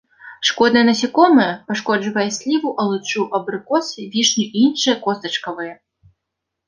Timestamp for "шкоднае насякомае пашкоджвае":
0.49-2.25